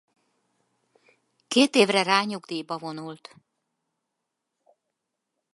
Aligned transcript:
Két 1.47 1.75
évre 1.75 2.03
rá 2.03 2.23
nyugdíjba 2.23 2.77
vonult. 2.77 3.35